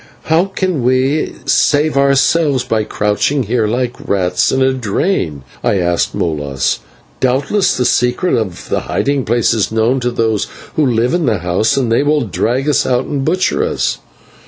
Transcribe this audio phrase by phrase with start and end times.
[0.23, 6.15] "How can we save ourselves by crouching here like rats in a drain?" I asked
[6.15, 6.79] of Molas.
[7.19, 11.37] "Doubtless the secret of the hiding place is known to those who live in the
[11.37, 13.99] house, and they will drag us out and butcher us."